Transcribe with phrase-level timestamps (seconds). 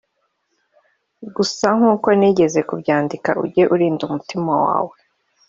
[1.35, 4.95] gusa nkuko nigeze kubyandika ujye urinda umutima wawe,